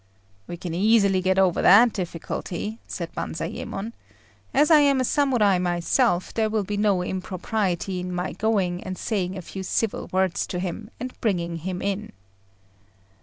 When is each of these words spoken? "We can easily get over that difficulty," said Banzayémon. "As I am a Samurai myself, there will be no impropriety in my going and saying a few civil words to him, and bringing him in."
"We 0.47 0.57
can 0.57 0.73
easily 0.73 1.21
get 1.21 1.37
over 1.37 1.61
that 1.61 1.93
difficulty," 1.93 2.79
said 2.87 3.13
Banzayémon. 3.13 3.93
"As 4.51 4.71
I 4.71 4.79
am 4.79 4.99
a 4.99 5.03
Samurai 5.05 5.59
myself, 5.59 6.33
there 6.33 6.49
will 6.49 6.63
be 6.63 6.75
no 6.75 7.03
impropriety 7.03 7.99
in 7.99 8.11
my 8.11 8.31
going 8.31 8.83
and 8.83 8.97
saying 8.97 9.37
a 9.37 9.43
few 9.43 9.61
civil 9.61 10.09
words 10.11 10.47
to 10.47 10.57
him, 10.57 10.89
and 10.99 11.13
bringing 11.21 11.57
him 11.57 11.83
in." 11.83 12.13